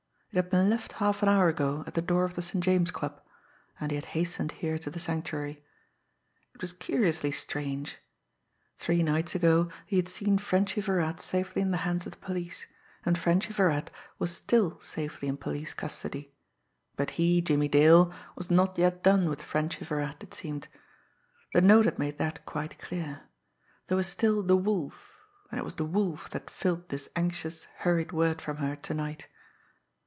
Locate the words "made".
21.99-22.19